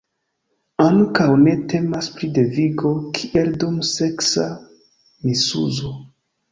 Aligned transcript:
Ankaŭ 0.85 1.27
ne 1.41 1.53
temas 1.73 2.09
pri 2.15 2.31
devigo, 2.39 2.95
kiel 3.19 3.55
dum 3.65 3.79
seksa 3.93 4.51
misuzo. 5.29 5.97